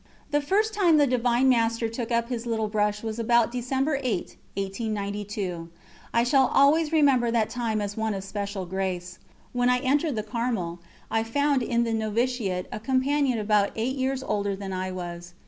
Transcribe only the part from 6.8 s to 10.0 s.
remember that time as one of special grace. When I